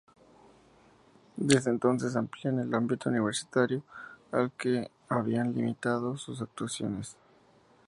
Desde 1.37 1.69
entonces 1.69 2.15
amplían 2.15 2.57
el 2.57 2.73
ámbito 2.73 3.07
universitario 3.11 3.83
al 4.31 4.51
que 4.53 4.89
habían 5.09 5.53
limitado 5.53 6.17
sus 6.17 6.41
actuaciones. 6.41 7.15